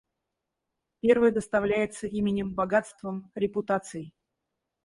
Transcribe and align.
Первый 1.01 1.31
доставляется 1.31 2.07
именем, 2.07 2.55
богатством, 2.55 3.31
репутацией. 3.35 4.15